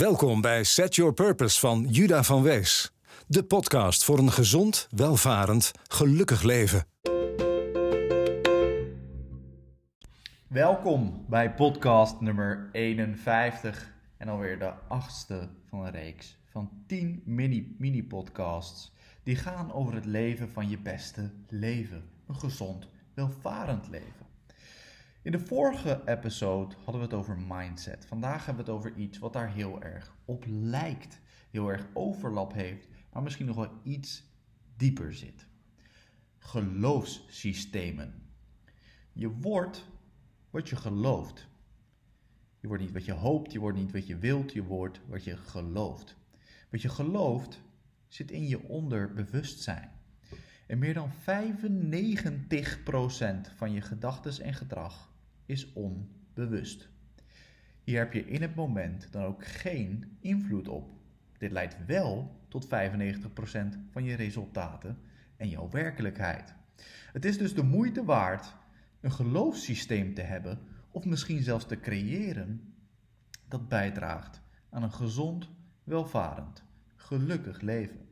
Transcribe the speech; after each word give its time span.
Welkom 0.00 0.40
bij 0.40 0.64
Set 0.64 0.94
Your 0.94 1.12
Purpose 1.12 1.60
van 1.60 1.86
Juda 1.88 2.22
van 2.22 2.42
Wees. 2.42 2.92
De 3.26 3.44
podcast 3.44 4.04
voor 4.04 4.18
een 4.18 4.30
gezond, 4.30 4.88
welvarend, 4.90 5.72
gelukkig 5.88 6.42
leven. 6.42 6.84
Welkom 10.48 11.24
bij 11.28 11.54
podcast 11.54 12.20
nummer 12.20 12.68
51 12.72 13.92
en 14.16 14.28
alweer 14.28 14.58
de 14.58 14.72
achtste 14.88 15.48
van 15.68 15.84
een 15.84 15.90
reeks 15.90 16.38
van 16.50 16.70
10 16.86 17.22
mini, 17.24 17.76
mini 17.78 18.04
podcasts 18.04 18.92
die 19.22 19.36
gaan 19.36 19.72
over 19.72 19.94
het 19.94 20.06
leven 20.06 20.50
van 20.52 20.68
je 20.68 20.78
beste 20.78 21.30
leven. 21.48 22.02
Een 22.26 22.38
gezond, 22.38 22.88
welvarend 23.14 23.88
leven. 23.88 24.19
In 25.22 25.32
de 25.32 25.40
vorige 25.40 26.02
episode 26.04 26.74
hadden 26.74 26.94
we 26.94 27.08
het 27.08 27.14
over 27.14 27.38
mindset. 27.38 28.06
Vandaag 28.06 28.46
hebben 28.46 28.64
we 28.64 28.70
het 28.70 28.80
over 28.80 28.96
iets 28.96 29.18
wat 29.18 29.32
daar 29.32 29.52
heel 29.52 29.82
erg 29.82 30.16
op 30.24 30.44
lijkt. 30.48 31.20
Heel 31.50 31.68
erg 31.68 31.86
overlap 31.92 32.52
heeft, 32.52 32.88
maar 33.12 33.22
misschien 33.22 33.46
nog 33.46 33.56
wel 33.56 33.80
iets 33.82 34.24
dieper 34.76 35.14
zit. 35.14 35.46
Geloofssystemen. 36.38 38.14
Je 39.12 39.30
wordt 39.30 39.88
wat 40.50 40.68
je 40.68 40.76
gelooft. 40.76 41.48
Je 42.60 42.68
wordt 42.68 42.82
niet 42.82 42.92
wat 42.92 43.04
je 43.04 43.12
hoopt, 43.12 43.52
je 43.52 43.58
wordt 43.58 43.78
niet 43.78 43.92
wat 43.92 44.06
je 44.06 44.18
wilt, 44.18 44.52
je 44.52 44.64
wordt 44.64 45.00
wat 45.06 45.24
je 45.24 45.36
gelooft. 45.36 46.16
Wat 46.70 46.82
je 46.82 46.88
gelooft 46.88 47.60
zit 48.08 48.30
in 48.30 48.48
je 48.48 48.62
onderbewustzijn. 48.62 49.90
En 50.66 50.78
meer 50.78 50.94
dan 50.94 51.10
95% 51.12 51.14
van 53.56 53.72
je 53.72 53.80
gedachten 53.80 54.44
en 54.44 54.54
gedrag 54.54 55.09
is 55.50 55.72
onbewust. 55.72 56.88
Hier 57.84 57.98
heb 57.98 58.12
je 58.12 58.26
in 58.26 58.42
het 58.42 58.54
moment 58.54 59.12
dan 59.12 59.24
ook 59.24 59.46
geen 59.46 60.16
invloed 60.20 60.68
op. 60.68 60.90
Dit 61.38 61.50
leidt 61.50 61.86
wel 61.86 62.40
tot 62.48 62.66
95% 62.66 62.68
van 63.90 64.04
je 64.04 64.14
resultaten 64.14 64.98
en 65.36 65.48
jouw 65.48 65.70
werkelijkheid. 65.70 66.54
Het 67.12 67.24
is 67.24 67.38
dus 67.38 67.54
de 67.54 67.62
moeite 67.62 68.04
waard 68.04 68.54
een 69.00 69.12
geloofssysteem 69.12 70.14
te 70.14 70.22
hebben 70.22 70.58
of 70.90 71.04
misschien 71.04 71.42
zelfs 71.42 71.66
te 71.66 71.80
creëren 71.80 72.74
dat 73.48 73.68
bijdraagt 73.68 74.40
aan 74.70 74.82
een 74.82 74.92
gezond, 74.92 75.48
welvarend, 75.84 76.62
gelukkig 76.96 77.60
leven. 77.60 78.08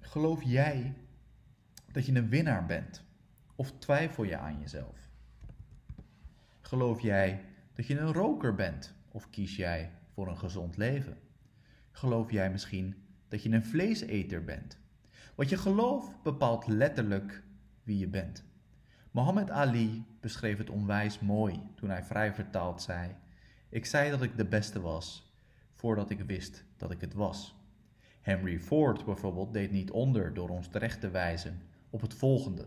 Geloof 0.00 0.42
jij 0.42 0.94
dat 1.92 2.06
je 2.06 2.14
een 2.14 2.28
winnaar 2.28 2.66
bent? 2.66 3.03
Of 3.54 3.72
twijfel 3.78 4.24
je 4.24 4.36
aan 4.36 4.60
jezelf? 4.60 5.08
Geloof 6.60 7.00
jij 7.00 7.44
dat 7.72 7.86
je 7.86 7.98
een 7.98 8.12
roker 8.12 8.54
bent 8.54 8.94
of 9.10 9.30
kies 9.30 9.56
jij 9.56 9.92
voor 10.12 10.28
een 10.28 10.38
gezond 10.38 10.76
leven? 10.76 11.18
Geloof 11.90 12.30
jij 12.30 12.50
misschien 12.50 12.94
dat 13.28 13.42
je 13.42 13.50
een 13.50 13.64
vleeseter 13.64 14.44
bent? 14.44 14.78
Wat 15.34 15.48
je 15.48 15.56
gelooft 15.56 16.22
bepaalt 16.22 16.66
letterlijk 16.66 17.42
wie 17.82 17.98
je 17.98 18.08
bent. 18.08 18.44
Mohammed 19.10 19.50
Ali 19.50 20.04
beschreef 20.20 20.58
het 20.58 20.70
onwijs 20.70 21.18
mooi 21.18 21.62
toen 21.74 21.90
hij 21.90 22.02
vrij 22.02 22.34
vertaald 22.34 22.82
zei: 22.82 23.14
Ik 23.68 23.86
zei 23.86 24.10
dat 24.10 24.22
ik 24.22 24.36
de 24.36 24.46
beste 24.46 24.80
was 24.80 25.32
voordat 25.74 26.10
ik 26.10 26.20
wist 26.20 26.64
dat 26.76 26.90
ik 26.90 27.00
het 27.00 27.14
was. 27.14 27.54
Henry 28.20 28.60
Ford 28.60 29.04
bijvoorbeeld 29.04 29.52
deed 29.52 29.70
niet 29.70 29.90
onder 29.90 30.34
door 30.34 30.48
ons 30.48 30.68
terecht 30.68 31.00
te 31.00 31.10
wijzen 31.10 31.62
op 31.90 32.00
het 32.00 32.14
volgende. 32.14 32.66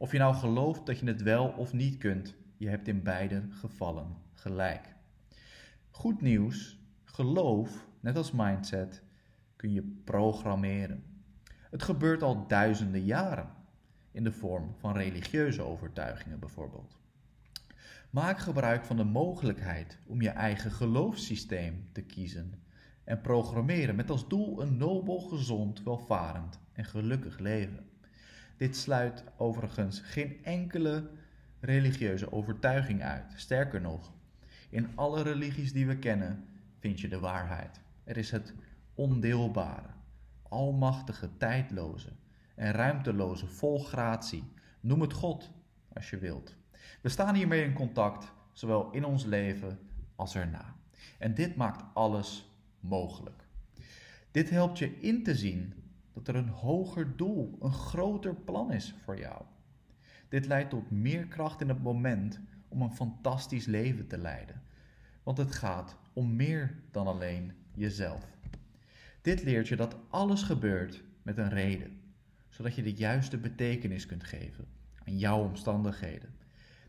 Of 0.00 0.12
je 0.12 0.18
nou 0.18 0.34
gelooft 0.34 0.86
dat 0.86 0.98
je 0.98 1.06
het 1.06 1.22
wel 1.22 1.48
of 1.48 1.72
niet 1.72 1.98
kunt, 1.98 2.34
je 2.56 2.68
hebt 2.68 2.88
in 2.88 3.02
beide 3.02 3.42
gevallen 3.50 4.16
gelijk. 4.32 4.94
Goed 5.90 6.20
nieuws, 6.20 6.78
geloof, 7.04 7.88
net 8.00 8.16
als 8.16 8.32
mindset, 8.32 9.02
kun 9.56 9.72
je 9.72 10.00
programmeren. 10.04 11.04
Het 11.70 11.82
gebeurt 11.82 12.22
al 12.22 12.46
duizenden 12.46 13.04
jaren, 13.04 13.50
in 14.10 14.24
de 14.24 14.32
vorm 14.32 14.74
van 14.76 14.96
religieuze 14.96 15.62
overtuigingen 15.62 16.38
bijvoorbeeld. 16.38 16.98
Maak 18.10 18.38
gebruik 18.38 18.84
van 18.84 18.96
de 18.96 19.04
mogelijkheid 19.04 19.98
om 20.06 20.22
je 20.22 20.30
eigen 20.30 20.70
geloofssysteem 20.70 21.88
te 21.92 22.02
kiezen 22.02 22.62
en 23.04 23.20
programmeren 23.20 23.96
met 23.96 24.10
als 24.10 24.28
doel 24.28 24.62
een 24.62 24.76
nobel, 24.76 25.18
gezond, 25.18 25.82
welvarend 25.82 26.58
en 26.72 26.84
gelukkig 26.84 27.38
leven. 27.38 27.89
Dit 28.60 28.76
sluit 28.76 29.24
overigens 29.36 30.00
geen 30.00 30.44
enkele 30.44 31.10
religieuze 31.60 32.32
overtuiging 32.32 33.02
uit. 33.02 33.32
Sterker 33.36 33.80
nog, 33.80 34.12
in 34.70 34.88
alle 34.94 35.22
religies 35.22 35.72
die 35.72 35.86
we 35.86 35.98
kennen 35.98 36.44
vind 36.78 37.00
je 37.00 37.08
de 37.08 37.18
waarheid. 37.18 37.80
Er 38.04 38.16
is 38.16 38.30
het 38.30 38.54
ondeelbare, 38.94 39.88
almachtige, 40.42 41.36
tijdloze 41.36 42.12
en 42.54 42.72
ruimteloze, 42.72 43.46
vol 43.46 43.78
gratie. 43.78 44.44
Noem 44.80 45.00
het 45.00 45.12
God 45.12 45.50
als 45.92 46.10
je 46.10 46.18
wilt. 46.18 46.56
We 47.00 47.08
staan 47.08 47.34
hiermee 47.34 47.64
in 47.64 47.72
contact, 47.72 48.32
zowel 48.52 48.90
in 48.90 49.04
ons 49.04 49.24
leven 49.24 49.78
als 50.16 50.34
erna. 50.34 50.74
En 51.18 51.34
dit 51.34 51.56
maakt 51.56 51.84
alles 51.94 52.50
mogelijk. 52.80 53.44
Dit 54.30 54.50
helpt 54.50 54.78
je 54.78 55.00
in 55.00 55.22
te 55.22 55.34
zien 55.34 55.74
dat 56.24 56.34
er 56.34 56.42
een 56.42 56.48
hoger 56.48 57.16
doel, 57.16 57.56
een 57.60 57.72
groter 57.72 58.34
plan 58.34 58.72
is 58.72 58.94
voor 59.04 59.18
jou. 59.18 59.42
Dit 60.28 60.46
leidt 60.46 60.70
tot 60.70 60.90
meer 60.90 61.26
kracht 61.26 61.60
in 61.60 61.68
het 61.68 61.82
moment 61.82 62.40
om 62.68 62.82
een 62.82 62.94
fantastisch 62.94 63.66
leven 63.66 64.06
te 64.06 64.18
leiden. 64.18 64.62
Want 65.22 65.38
het 65.38 65.52
gaat 65.52 65.96
om 66.12 66.36
meer 66.36 66.82
dan 66.90 67.06
alleen 67.06 67.52
jezelf. 67.74 68.24
Dit 69.22 69.42
leert 69.42 69.68
je 69.68 69.76
dat 69.76 69.96
alles 70.08 70.42
gebeurt 70.42 71.02
met 71.22 71.38
een 71.38 71.48
reden, 71.48 72.00
zodat 72.48 72.74
je 72.74 72.82
de 72.82 72.94
juiste 72.94 73.38
betekenis 73.38 74.06
kunt 74.06 74.24
geven 74.24 74.66
aan 75.06 75.18
jouw 75.18 75.44
omstandigheden. 75.44 76.34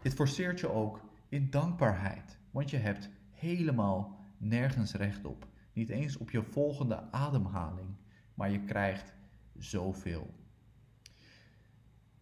Dit 0.02 0.14
forceert 0.14 0.60
je 0.60 0.70
ook 0.70 1.02
in 1.30 1.50
dankbaarheid, 1.50 2.38
want 2.52 2.70
je 2.70 2.78
hebt 2.78 3.10
helemaal 3.32 4.20
nergens 4.38 4.94
recht 4.94 5.26
op. 5.26 5.48
Niet 5.74 5.90
eens 5.90 6.18
op 6.18 6.32
je 6.32 6.44
volgende 6.44 7.12
ademhaling, 7.12 7.90
maar 8.34 8.52
je 8.52 8.64
krijgt 8.64 9.14
zoveel. 9.64 10.34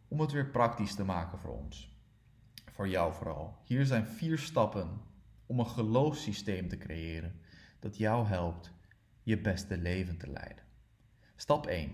Om 0.07 0.19
het 0.19 0.31
weer 0.31 0.49
praktisch 0.49 0.95
te 0.95 1.03
maken 1.03 1.39
voor 1.39 1.57
ons, 1.57 1.97
voor 2.71 2.87
jou 2.87 3.13
vooral. 3.13 3.57
Hier 3.63 3.85
zijn 3.85 4.05
vier 4.05 4.37
stappen 4.37 5.01
om 5.45 5.59
een 5.59 5.67
geloofssysteem 5.67 6.67
te 6.67 6.77
creëren 6.77 7.39
dat 7.79 7.97
jou 7.97 8.27
helpt 8.27 8.73
je 9.23 9.41
beste 9.41 9.77
leven 9.77 10.17
te 10.17 10.31
leiden. 10.31 10.63
Stap 11.35 11.67
1. 11.67 11.91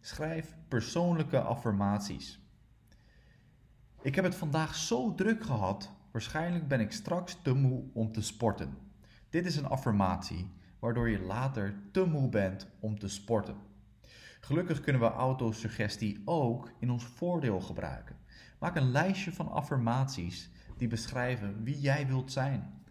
Schrijf 0.00 0.56
persoonlijke 0.68 1.40
affirmaties. 1.40 2.40
Ik 4.02 4.14
heb 4.14 4.24
het 4.24 4.34
vandaag 4.34 4.74
zo 4.74 5.14
druk 5.14 5.44
gehad, 5.44 5.92
waarschijnlijk 6.12 6.68
ben 6.68 6.80
ik 6.80 6.92
straks 6.92 7.38
te 7.42 7.52
moe 7.52 7.84
om 7.92 8.12
te 8.12 8.22
sporten. 8.22 8.78
Dit 9.28 9.46
is 9.46 9.56
een 9.56 9.66
affirmatie 9.66 10.50
waardoor 10.78 11.08
je 11.08 11.20
later 11.20 11.74
te 11.92 12.04
moe 12.04 12.28
bent 12.28 12.68
om 12.80 12.98
te 12.98 13.08
sporten. 13.08 13.56
Gelukkig 14.46 14.80
kunnen 14.80 15.02
we 15.02 15.08
autosuggestie 15.08 16.22
ook 16.24 16.70
in 16.78 16.90
ons 16.90 17.04
voordeel 17.04 17.60
gebruiken. 17.60 18.16
Maak 18.58 18.76
een 18.76 18.90
lijstje 18.90 19.32
van 19.32 19.50
affirmaties 19.50 20.50
die 20.76 20.88
beschrijven 20.88 21.62
wie 21.62 21.80
jij 21.80 22.06
wilt 22.06 22.32
zijn. 22.32 22.82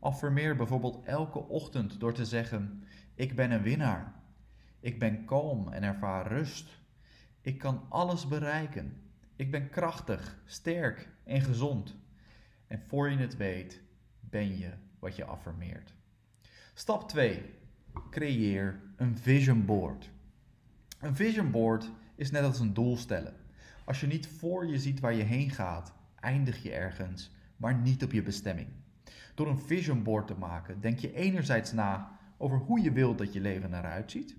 Affirmeer 0.00 0.56
bijvoorbeeld 0.56 1.04
elke 1.04 1.38
ochtend 1.38 2.00
door 2.00 2.12
te 2.12 2.24
zeggen: 2.24 2.84
Ik 3.14 3.36
ben 3.36 3.50
een 3.50 3.62
winnaar. 3.62 4.14
Ik 4.80 4.98
ben 4.98 5.24
kalm 5.24 5.68
en 5.68 5.82
ervaar 5.82 6.26
rust. 6.26 6.80
Ik 7.40 7.58
kan 7.58 7.86
alles 7.88 8.28
bereiken. 8.28 9.02
Ik 9.36 9.50
ben 9.50 9.70
krachtig, 9.70 10.38
sterk 10.44 11.08
en 11.24 11.40
gezond. 11.40 11.96
En 12.66 12.80
voor 12.86 13.10
je 13.10 13.16
het 13.16 13.36
weet, 13.36 13.82
ben 14.20 14.58
je 14.58 14.70
wat 14.98 15.16
je 15.16 15.24
affirmeert. 15.24 15.94
Stap 16.74 17.08
2. 17.08 17.54
Creëer 18.10 18.80
een 18.96 19.18
vision 19.18 19.64
board. 19.64 20.12
Een 21.04 21.16
vision 21.16 21.50
board 21.50 21.90
is 22.14 22.30
net 22.30 22.42
als 22.42 22.60
een 22.60 22.74
doel 22.74 22.96
stellen. 22.96 23.34
Als 23.84 24.00
je 24.00 24.06
niet 24.06 24.26
voor 24.26 24.66
je 24.66 24.78
ziet 24.78 25.00
waar 25.00 25.14
je 25.14 25.22
heen 25.22 25.50
gaat, 25.50 25.94
eindig 26.20 26.62
je 26.62 26.72
ergens, 26.72 27.30
maar 27.56 27.74
niet 27.74 28.04
op 28.04 28.12
je 28.12 28.22
bestemming. 28.22 28.68
Door 29.34 29.48
een 29.48 29.58
vision 29.58 30.02
board 30.02 30.26
te 30.26 30.34
maken, 30.34 30.80
denk 30.80 30.98
je 30.98 31.14
enerzijds 31.14 31.72
na 31.72 32.18
over 32.36 32.58
hoe 32.58 32.80
je 32.80 32.92
wilt 32.92 33.18
dat 33.18 33.32
je 33.32 33.40
leven 33.40 33.74
eruit 33.74 34.10
ziet, 34.10 34.36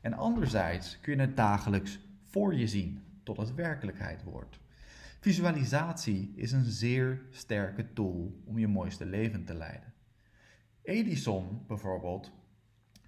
en 0.00 0.12
anderzijds 0.12 1.00
kun 1.00 1.14
je 1.14 1.20
het 1.20 1.36
dagelijks 1.36 1.98
voor 2.24 2.54
je 2.54 2.66
zien 2.66 3.02
tot 3.22 3.36
het 3.36 3.54
werkelijkheid 3.54 4.22
wordt. 4.22 4.60
Visualisatie 5.20 6.32
is 6.36 6.52
een 6.52 6.64
zeer 6.64 7.22
sterke 7.30 7.92
tool 7.92 8.42
om 8.44 8.58
je 8.58 8.68
mooiste 8.68 9.06
leven 9.06 9.44
te 9.44 9.54
leiden. 9.54 9.92
Edison 10.82 11.64
bijvoorbeeld 11.66 12.32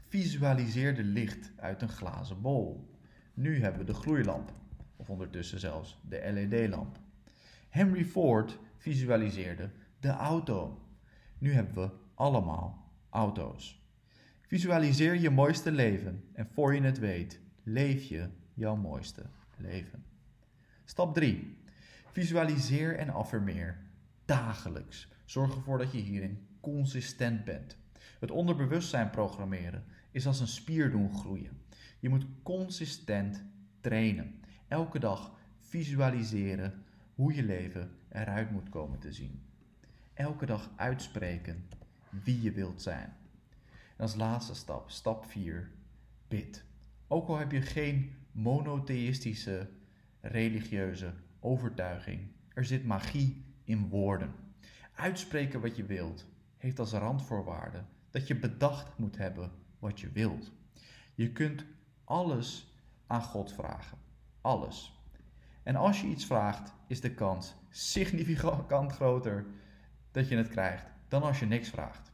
visualiseerde 0.09 1.03
licht 1.03 1.53
uit 1.56 1.83
een 1.83 1.89
glazen 1.89 2.41
bol. 2.41 2.93
Nu 3.34 3.60
hebben 3.60 3.81
we 3.81 3.86
de 3.86 3.94
gloeilamp, 3.94 4.52
of 4.96 5.10
ondertussen 5.10 5.60
zelfs 5.60 5.98
de 6.08 6.31
LED-lamp. 6.32 6.98
Henry 7.69 8.04
Ford 8.04 8.58
visualiseerde 8.76 9.70
de 10.00 10.08
auto. 10.08 10.81
Nu 11.38 11.52
hebben 11.52 11.75
we 11.75 11.90
allemaal 12.14 12.92
auto's. 13.10 13.82
Visualiseer 14.46 15.14
je 15.14 15.31
mooiste 15.31 15.72
leven 15.72 16.25
en 16.32 16.46
voor 16.52 16.75
je 16.75 16.81
het 16.81 16.98
weet, 16.98 17.40
leef 17.62 18.02
je 18.02 18.28
jouw 18.54 18.76
mooiste 18.76 19.22
leven. 19.56 20.04
Stap 20.84 21.14
3. 21.14 21.56
Visualiseer 22.10 22.96
en 22.96 23.10
affirmeer 23.10 23.78
dagelijks. 24.25 25.08
Zorg 25.25 25.54
ervoor 25.54 25.78
dat 25.78 25.92
je 25.92 25.98
hierin 25.98 26.46
consistent 26.60 27.44
bent. 27.44 27.76
Het 28.20 28.31
onderbewustzijn 28.31 29.10
programmeren 29.10 29.84
is 30.10 30.26
als 30.26 30.40
een 30.40 30.46
spier 30.46 30.90
doen 30.90 31.14
groeien. 31.14 31.58
Je 32.05 32.11
moet 32.11 32.27
consistent 32.43 33.45
trainen. 33.81 34.35
Elke 34.69 34.99
dag 34.99 35.33
visualiseren 35.59 36.85
hoe 37.15 37.35
je 37.35 37.43
leven 37.43 37.91
eruit 38.09 38.51
moet 38.51 38.69
komen 38.69 38.99
te 38.99 39.12
zien. 39.12 39.43
Elke 40.12 40.47
dag 40.47 40.71
uitspreken 40.77 41.65
wie 42.11 42.43
je 42.43 42.53
wilt 42.53 42.83
zijn. 42.83 43.17
En 43.97 44.03
als 44.03 44.15
laatste 44.15 44.55
stap, 44.55 44.91
stap 44.91 45.25
4, 45.25 45.71
bid. 46.29 46.65
Ook 47.09 47.29
al 47.29 47.39
heb 47.39 47.53
je 47.53 47.62
geen 47.62 48.15
monotheïstische 48.33 49.69
religieuze 50.21 51.12
overtuiging, 51.41 52.21
er 52.55 52.65
zit 52.65 52.85
magie 52.85 53.45
in 53.62 53.89
woorden. 53.89 54.33
Uitspreken 54.95 55.61
wat 55.61 55.77
je 55.77 55.85
wilt 55.85 56.27
heeft 56.56 56.79
als 56.79 56.93
randvoorwaarde 56.93 57.83
dat 58.11 58.27
je 58.27 58.37
bedacht 58.37 58.99
moet 58.99 59.17
hebben 59.17 59.51
wat 59.79 60.01
je 60.01 60.11
wilt. 60.12 60.53
Je 61.15 61.33
kunt 61.33 61.65
alles 62.05 62.75
aan 63.06 63.23
God 63.23 63.53
vragen. 63.53 63.99
Alles. 64.41 65.03
En 65.62 65.77
als 65.77 66.01
je 66.01 66.06
iets 66.06 66.27
vraagt, 66.27 66.73
is 66.87 67.01
de 67.01 67.15
kans 67.15 67.55
significant 67.71 68.93
groter 68.93 69.47
dat 70.11 70.29
je 70.29 70.37
het 70.37 70.49
krijgt 70.49 70.87
dan 71.09 71.23
als 71.23 71.41
je 71.41 71.47
niks 71.47 71.69
vraagt. 71.69 72.12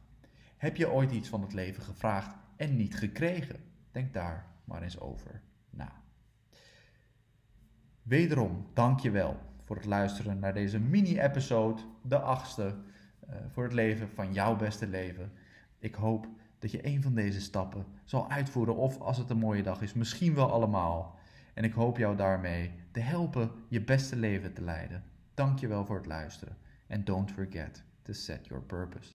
Heb 0.57 0.75
je 0.75 0.91
ooit 0.91 1.11
iets 1.11 1.29
van 1.29 1.41
het 1.41 1.53
leven 1.53 1.83
gevraagd 1.83 2.35
en 2.55 2.75
niet 2.75 2.95
gekregen? 2.95 3.55
Denk 3.91 4.13
daar 4.13 4.45
maar 4.63 4.81
eens 4.81 4.99
over 4.99 5.41
na. 5.69 5.91
Wederom, 8.01 8.67
dank 8.73 8.99
je 8.99 9.11
wel 9.11 9.39
voor 9.63 9.75
het 9.75 9.85
luisteren 9.85 10.39
naar 10.39 10.53
deze 10.53 10.79
mini-episode, 10.79 11.81
de 12.01 12.19
achtste, 12.19 12.75
uh, 13.29 13.35
voor 13.49 13.63
het 13.63 13.73
leven 13.73 14.09
van 14.09 14.33
jouw 14.33 14.55
beste 14.55 14.87
leven. 14.87 15.31
Ik 15.79 15.95
hoop 15.95 16.27
dat 16.61 16.71
je 16.71 16.85
een 16.85 17.01
van 17.01 17.13
deze 17.13 17.41
stappen 17.41 17.85
zal 18.05 18.29
uitvoeren, 18.29 18.75
of 18.75 18.99
als 18.99 19.17
het 19.17 19.29
een 19.29 19.37
mooie 19.37 19.63
dag 19.63 19.81
is, 19.81 19.93
misschien 19.93 20.35
wel 20.35 20.51
allemaal. 20.51 21.19
En 21.53 21.63
ik 21.63 21.73
hoop 21.73 21.97
jou 21.97 22.15
daarmee 22.15 22.71
te 22.91 22.99
helpen 22.99 23.51
je 23.67 23.81
beste 23.81 24.15
leven 24.15 24.53
te 24.53 24.61
leiden. 24.61 25.03
Dank 25.33 25.59
je 25.59 25.67
wel 25.67 25.85
voor 25.85 25.95
het 25.95 26.05
luisteren. 26.05 26.57
En 26.87 27.03
don't 27.03 27.31
forget 27.31 27.83
to 28.01 28.13
set 28.13 28.47
your 28.47 28.63
purpose. 28.63 29.09